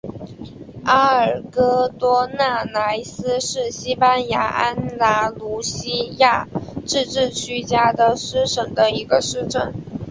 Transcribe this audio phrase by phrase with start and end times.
[0.85, 6.47] 阿尔戈多纳莱斯是西班牙安达卢西亚
[6.87, 9.71] 自治区加的斯省的一个市镇。